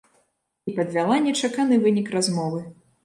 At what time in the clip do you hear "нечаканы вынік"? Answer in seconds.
1.27-2.13